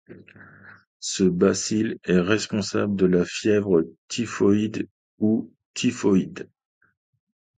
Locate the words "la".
3.05-3.23